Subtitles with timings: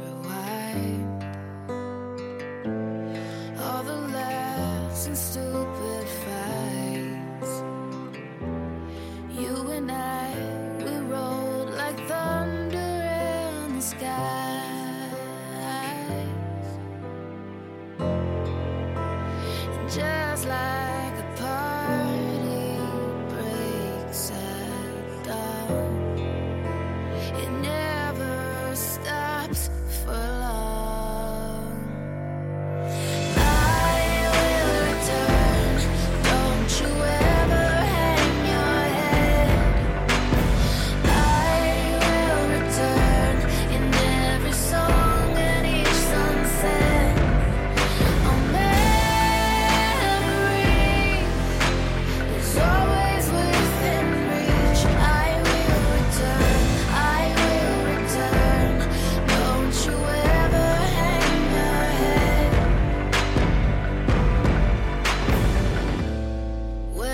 [0.00, 1.24] rewind.
[3.60, 7.52] All the laughs and stupid fights.
[9.30, 10.32] You and i
[10.78, 10.94] we
[11.76, 13.82] like thunder in the
[19.88, 20.83] just like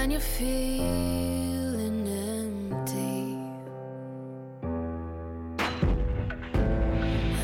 [0.08, 3.36] you feeling empty.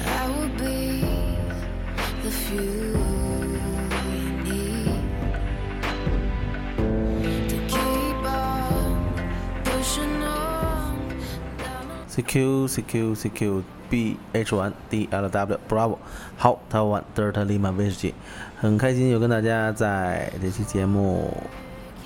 [0.06, 1.02] I will be
[2.22, 2.94] the few.
[12.08, 15.98] CQ CQ CQ B H 1 D L W Bravo，
[16.38, 18.14] 好，台湾德尔塔利马威士忌，
[18.58, 21.30] 很开心又跟大家在这期节目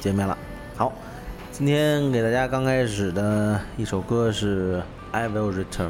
[0.01, 0.37] 见面了。
[0.77, 0.91] 好，
[1.53, 4.79] 今天给大家刚开始的一首歌是
[5.13, 5.89] 《I Will Return》，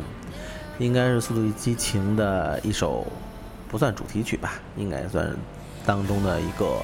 [0.78, 3.06] 应该是《速度与激情》的一首，
[3.68, 5.34] 不算主题曲吧，应该算
[5.86, 6.82] 当中的一个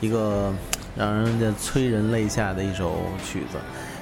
[0.00, 0.52] 一个
[0.94, 3.58] 让人家催人泪下的一首曲子。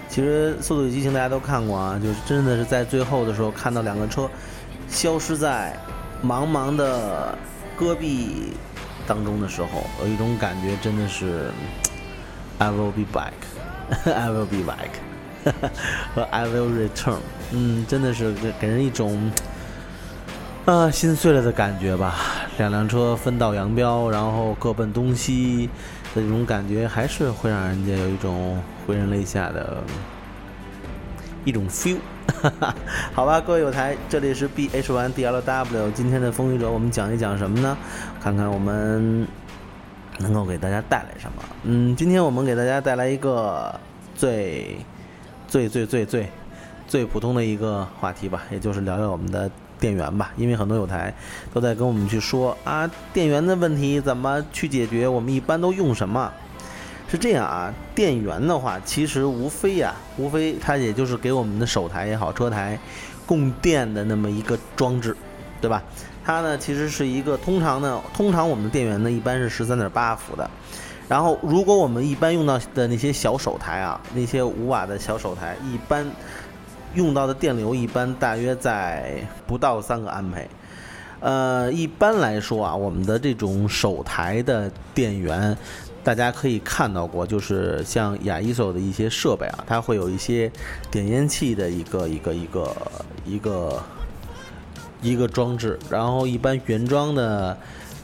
[0.09, 4.29] 其实《速度与激情》大家都看过啊，就是真的是在最后的时候看到两个车
[4.89, 5.75] 消失在
[6.23, 7.39] 茫茫的
[7.77, 8.53] 戈壁
[9.07, 11.51] 当中的时候，有一种感觉真的是
[12.63, 13.33] I will be back,
[14.07, 15.01] I will be back
[16.15, 17.19] 和 I will return，
[17.51, 19.33] 嗯，真的是给给人一种
[20.65, 22.15] 啊心碎了的感觉吧。
[22.59, 25.69] 两辆车分道扬镳，然后各奔东西
[26.15, 26.23] 的。
[26.23, 29.83] 这种感觉还是会让人家有一种回人泪下的
[31.45, 31.97] 一种 feel，
[33.13, 37.77] 好吧，各位有台，这里是 B H One D L W，今天的风雨者，我们讲一讲什么呢？
[38.23, 39.27] 看看我们
[40.19, 41.43] 能够给大家带来什么。
[41.65, 43.79] 嗯，今天我们给大家带来一个
[44.15, 44.77] 最
[45.49, 46.29] 最最最最
[46.87, 49.51] 最普通的一个话题吧，也就是聊聊我们的。
[49.81, 51.13] 电源吧，因为很多有台
[51.53, 55.09] 都在跟我们去说啊，电源的问题怎么去解决？
[55.09, 56.33] 我们一般都用什么？
[57.09, 62.79] 是这样啊，电源的话，其实无非呀，无非它也就是给我们的手台也好，车台
[63.27, 65.17] 供电的那么一个装置，
[65.61, 65.83] 对吧？
[66.25, 70.51] 它呢，其实是一个通常呢，通常我们的电源呢，一般是十三点八伏的。
[71.09, 76.07] 然后，如果我们一般用到的那些小手台啊，那些五瓦的小手台，一般。
[76.95, 80.47] 用到的电流一般大约在不到三个安培，
[81.21, 85.57] 呃，一般来说啊，我们的这种手台的电源，
[86.05, 90.53] 大家可以看到过，就是像亚一手的一些设备啊，它会有一些
[90.91, 92.77] 点烟器的一个一个一个
[93.25, 93.83] 一个
[95.03, 97.55] 一个装置，然后一般原装的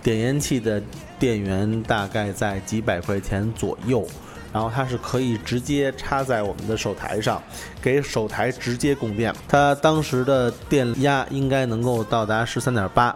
[0.03, 0.83] 点烟器的
[1.19, 4.07] 电源大概在几百块钱左右。
[4.51, 7.41] 然后它是可以直接插在我们的手台上，
[7.83, 9.33] 给手台直接供电。
[9.47, 13.15] 它当时的电压应该能够到达十三点八，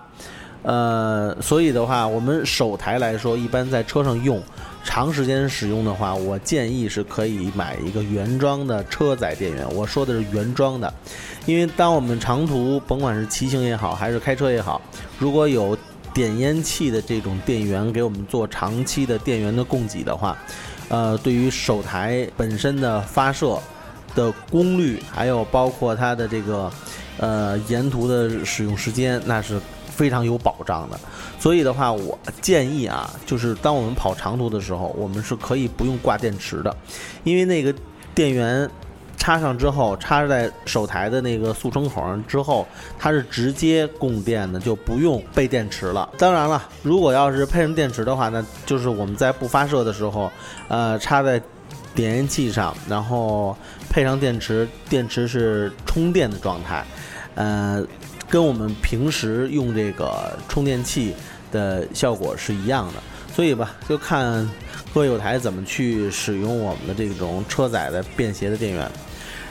[0.62, 4.40] 呃，所以的话，我们手台来说，一般在车上用
[4.84, 9.66] 长时间使用的话，我建议是可以买一个原装的车载电源。
[9.74, 10.92] 我说的是原装的，
[11.46, 14.80] 因为当我们长途，甭管是骑行也好，还是开车也好，
[15.18, 15.76] 如果有
[16.12, 20.36] 点烟器的这种电源给我们做长期的电源的供给的话。
[20.88, 23.58] 呃，对于手台本身的发射
[24.14, 26.70] 的功率，还有包括它的这个
[27.16, 29.58] 呃沿途的使用时间，那是
[29.92, 30.98] 非常有保障的。
[31.38, 36.76] 所以的话，我建议啊，就是当我们跑长途的时候，我们是可以不用挂电池的，
[37.22, 37.72] 因为那个
[38.14, 38.68] 电源。
[39.18, 42.66] 插上之后，插在手台的那个速充口上之后，
[42.98, 46.08] 它是直接供电的，就不用备电池了。
[46.18, 50.28] 当然了，如果要是配上电池的话，那就是我们在不发射的时候，
[50.66, 51.40] 呃，插在
[51.94, 53.56] 点烟器上，然后
[53.88, 56.84] 配上电池，电池是充电的状态，
[57.34, 57.84] 呃，
[58.28, 61.14] 跟我们平时用这个充电器
[61.50, 62.94] 的效果是一样的。
[63.34, 64.46] 所以吧，就看
[64.92, 68.90] 各有台怎么去使用我们的这种车载的便携的电源。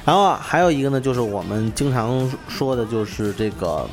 [0.05, 3.87] 然后还有一个呢，就是我们经常说的，就是这个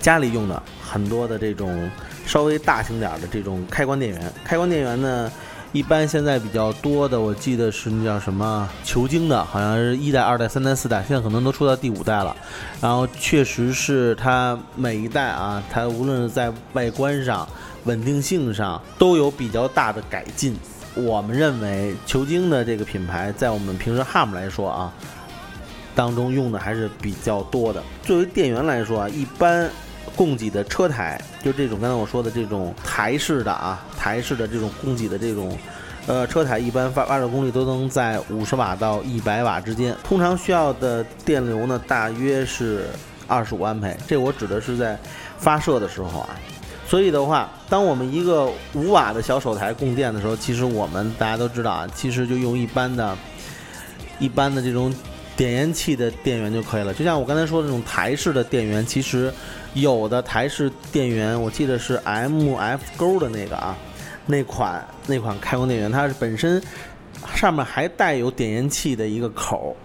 [0.00, 1.90] 家里用的很多的这种
[2.24, 4.32] 稍微大型点的这种开关电源。
[4.44, 5.30] 开关电源呢，
[5.76, 12.34] 一般现在比较多的，我记得是那叫什么球晶的，好像是一代、二代、三代、四代，现在可能都出到第五代了。
[12.80, 17.46] 然后确实是它每一代啊，它无论是在外观上、
[17.84, 20.56] 稳定性上都有比较大的改进。
[20.94, 24.90] 我们认为球晶的这个品牌，在我们平时 HAM 来说啊，
[25.94, 27.82] 当中用的还是比较多的。
[28.02, 29.70] 作为电源来说啊，一般
[30.16, 35.56] 供给的车台，就这种刚才我说的这种台式的啊，台式的这种供给的这种，
[36.06, 39.94] 呃，车台一般发发射功率都能在五十瓦到一百瓦之间。
[40.02, 42.88] 通常需要的电流呢，大约是
[43.28, 43.96] 二十五安培。
[44.08, 44.98] 这我指的是在
[45.38, 46.30] 发射的时候啊。
[46.88, 53.18] 所以的话，当我们一个五瓦的小手台供电的时候，其实我们大家都知道啊，其实就用一般的、
[54.20, 54.94] 一般的这种
[55.36, 56.94] 点烟器的电源就可以了。
[56.94, 59.32] 就像我刚才说的这种台式的电源，其实
[59.74, 63.76] 有的台式电源，我记得是 M F 勾的那个啊，
[64.26, 66.62] 那款那款开关电源，它是本身
[67.34, 69.76] 上面还带有点烟器的一个口，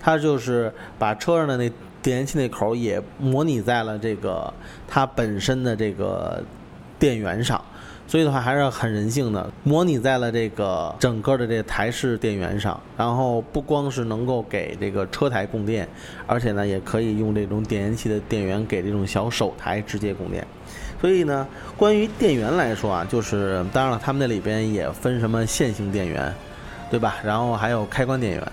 [0.00, 1.70] 它就是把车上的那。
[2.02, 4.52] 点烟器那口也模拟在了这个
[4.88, 6.42] 它本身的这个
[6.98, 7.64] 电源上，
[8.12, 15.88] 所以的话还是很人性的，模拟在了这个整个的这台式电源上，然后不光是能够给这个车台供电，
[16.26, 20.46] 而且呢也可以用这种点烟器的电源给这种小手台直接供电。
[21.00, 26.30] 所以呢，关于电源来说啊，就是当然了，他们那里边也分什么线性电源，
[26.90, 27.16] 对吧？
[27.24, 28.52] 然后还有开关电源。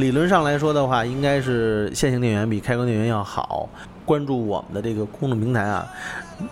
[0.00, 3.68] 理论上来说的话，应该是线性电源比开关电源要好。
[4.06, 5.86] 关注我们的这个公众平台啊，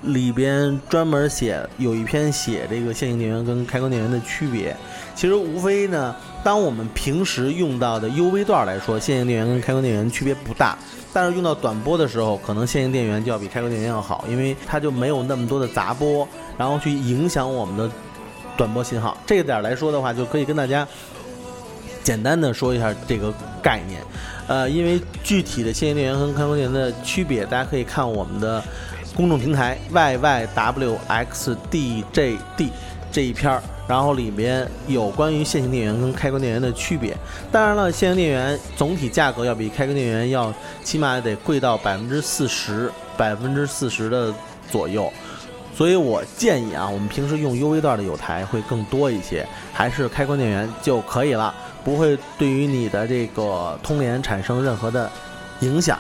[0.03, 4.77] 里边专门写有一篇写这个线性电源跟开关电源的区别。
[5.15, 6.15] 其实无非呢，
[6.45, 10.77] 当我们平时用到的 UV 段来说，线性电源跟开关电源区别不大。
[11.13, 16.29] 但是用到短波的时候，可能线性电源就要比开关电源要好，因为它就没有那么多的杂波，
[16.59, 17.91] 然后去影响我们的
[18.59, 19.17] 短波信号。
[19.27, 20.87] 这个点来说的话，就可以跟大家
[22.09, 23.31] 简单的说一下这个
[23.63, 24.01] 概念。
[24.47, 28.65] 呃，因为具体的线性电源和开关电源的区别，大家可以看我们的
[29.15, 32.71] 公众平台 yyWXDJD
[33.13, 33.63] 这一篇儿。
[33.87, 37.15] 然后里面有关于线性电源跟开关电源的区别。
[37.53, 40.51] 当然了，线性电源总体价格要比开关电源要
[40.83, 44.33] 起码得贵到百分之四十，百分之四十的
[44.71, 45.13] 左右。
[45.77, 51.55] 所以我建议啊，我们平时用 UV 段的有台会更多一些，还是开关电源就可以了，
[51.89, 55.11] 不会对于你的这个通联产生任何的
[55.61, 55.99] 影响。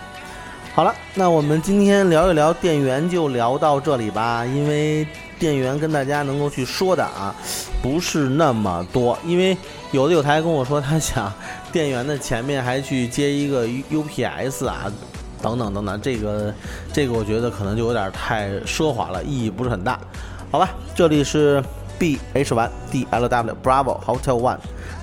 [0.74, 5.06] 好了，那我们今天聊一聊电源就聊到这里吧，因为。
[5.38, 7.32] 电源跟大家能够去说的啊，
[7.80, 9.56] 不是那么多，因为
[9.92, 11.32] 有的有台跟我说，他想
[11.70, 14.92] 电源的前面还去接一个 UPS 啊，
[15.40, 16.52] 等等等等，这个
[16.92, 20.00] 这个我觉得可能就有点太奢华了，意义不是很大，
[20.50, 20.70] 好吧？
[20.92, 21.62] 这里是
[21.98, 24.58] B H One D L W Bravo Hotel One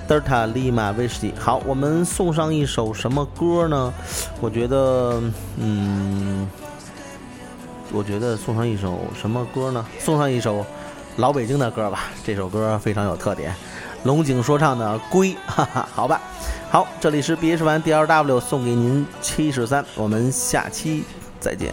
[0.08, 3.94] Delta Lima v i s h i 好，我们送上一首什么歌呢？
[4.40, 5.22] 我觉得，
[5.58, 6.48] 嗯。
[7.92, 9.86] 我觉得送上一首什么歌呢？
[10.00, 10.66] 送上一首
[11.18, 12.06] 老北京的歌吧。
[12.26, 13.54] 这首歌非常有特点，
[14.04, 16.20] 龙井说唱的《龟》， 哈哈，好吧。
[16.70, 21.04] 好，这里是 B H One D L W 送给您七十三，我们下期
[21.40, 21.72] 再见。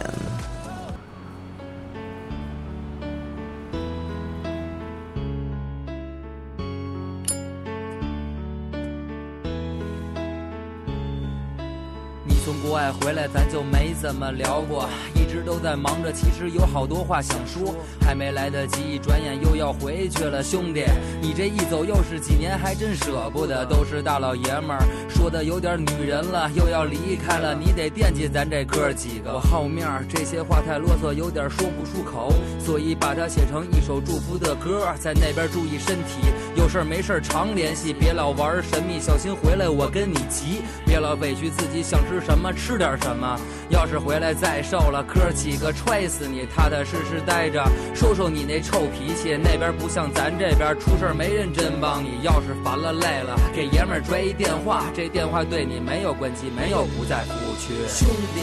[14.03, 20.43] 怎么聊过，一直都在忙着，其实有好多话想说，还没来得及，转眼又要回去了。
[20.43, 20.83] 兄弟，
[21.21, 23.63] 你这一走又是几年，还真舍不得。
[23.65, 29.35] 都是大老爷们儿，说的有点女人了，又要离开了，你得惦记咱这哥几个。
[29.35, 34.85] 我好面儿，这些话太啰嗦，有点说不出口，所以把它写成一首祝福的歌。
[34.99, 36.27] 在那边注意身体，
[36.63, 40.61] 有事没事常联系，别老玩神秘，小心回来我跟你急。
[40.85, 42.53] 别老委屈自己，想吃什么。
[42.53, 43.37] 吃点什么？
[43.67, 46.47] 要是回来再瘦了，哥几个踹死你！
[46.55, 47.61] 踏踏实实待着，
[47.93, 49.35] 收收你那臭脾气。
[49.35, 52.21] 那边不像咱这边，出事没人真帮你。
[52.23, 57.73] 要是烦了累了，给爷们儿拽一电话，这电话对你没有关机，没有不在服务区。
[57.89, 58.39] 兄弟，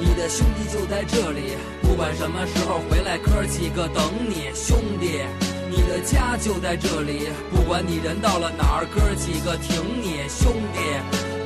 [0.00, 4.48] 你的兄弟就在这里，不管什么时候回来，哥几个等你。
[4.54, 5.20] 兄弟，
[5.70, 10.28] 你的家就在这里，不管你人到了哪儿，哥几个挺你。
[10.28, 10.80] 兄弟。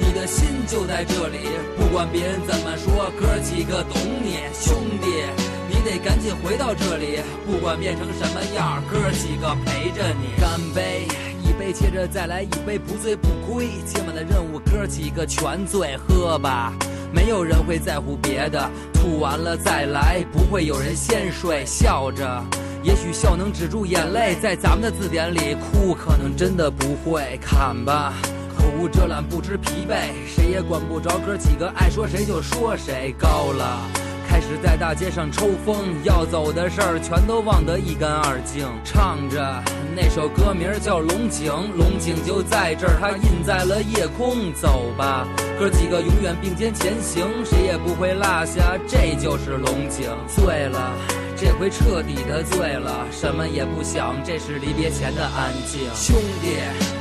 [0.01, 1.39] 你的心就在这里，
[1.77, 5.27] 不管别人怎么说，哥几个懂你，兄弟，
[5.69, 10.41] 你得赶紧回到这里，不管变成什么样，哥几个陪着你。
[10.41, 11.09] 干杯，
[11.43, 13.69] 一杯接着再来一杯，不醉不归。
[13.85, 16.73] 今晚的任务，哥几个全醉，喝吧，
[17.13, 21.65] 没有人会在乎别的，吐完了再来，不会有人先睡。
[21.67, 22.45] 笑着，
[22.85, 27.39] 也许笑能止住眼泪，在咱们的字典里，哭可能真的不会。
[27.41, 28.13] 看吧。
[28.59, 33.15] 口无遮拦，不知疲惫，谁也管不着哥几个，爱说谁就说谁。
[33.19, 33.81] 高了，
[34.29, 38.69] 开始在大街上抽风，要走的事儿全都忘得一干二净。
[38.85, 39.63] 唱着
[39.97, 44.53] 那首歌名叫《龙井》，龙井就在这儿，它印在了夜空。
[44.53, 45.27] 走吧，
[45.59, 50.11] 哥几个永远并肩前行，谁也不会落下，这就是龙井。
[50.29, 50.93] 醉了，
[51.37, 55.81] 这回彻底的醉了，什么也不想，这是离别前的安静。
[55.95, 56.57] 兄弟。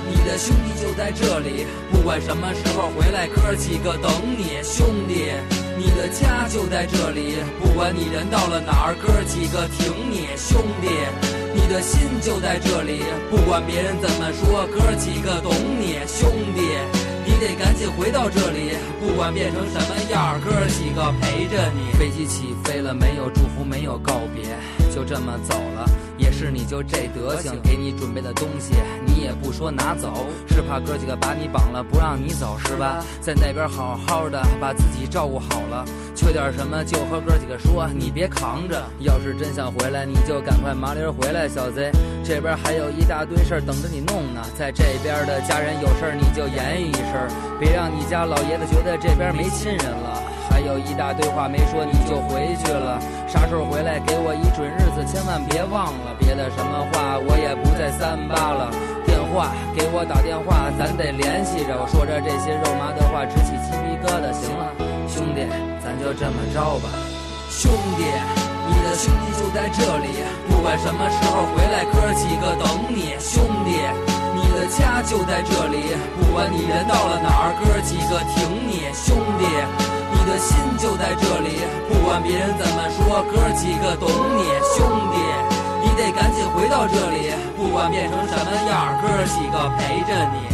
[0.10, 4.62] 你的兄弟就在这里，不管什么时候回来，哥几个等你。
[4.64, 5.32] 兄弟，
[5.78, 10.28] 你的家就在这里，不管你人到了哪儿，哥几个挺你。
[10.36, 10.88] 兄弟，
[11.54, 15.94] 你的心就在这里，不管别人怎么说，哥几个懂你。
[16.08, 16.62] 兄弟，
[17.26, 21.98] 你得赶紧回到这里，不管变成什么样，哥几个陪着你。
[21.98, 24.44] 飞机起飞了，没有祝福，没有告别，
[24.94, 25.90] 就这么走了。
[26.18, 28.74] 也是你就这德行，给你准备的东西
[29.14, 33.04] 你也不说拿走，是怕哥几个把你绑了不让你走是吧？
[33.22, 38.82] 在那边好好的把自己照顾好了，缺点什么就和哥几个说，你别扛着。
[39.00, 41.48] 要是真想回来，你就赶快麻溜回来。
[41.48, 41.92] 小贼，
[42.24, 44.42] 这边还有一大堆事儿等着你弄呢。
[44.58, 47.14] 在这边的家人有事儿你就言语一声，
[47.60, 50.24] 别让你家老爷子觉得这边没亲人了。
[50.50, 56.16] 还有一大堆话没说你就回去了，啥时候回来给我一准日子，千万别忘了。
[56.20, 58.53] 别的什么话我也不再三八，
[59.34, 61.74] 话给我打电话，咱得联系着。
[61.74, 64.30] 我说着这些肉麻的话，直起鸡皮疙瘩。
[64.32, 64.70] 行了，
[65.10, 65.42] 兄弟，
[65.82, 66.88] 咱就这么着吧，
[67.50, 68.06] 兄弟。
[68.64, 73.18] 你的兄弟就在这里，不管什么时候回来，哥几个等你。
[73.20, 73.76] 兄弟，
[74.38, 78.88] 你的家就在这里，不管你人到了哪儿，哥几个挺你。
[78.94, 79.44] 兄弟，
[80.14, 81.60] 你的心就在这里，
[81.90, 84.48] 不管别人怎么说，哥几个懂你。
[84.72, 85.18] 兄弟，
[86.16, 90.53] 赶紧回到这里，不管变成什么样，哥几个陪着你。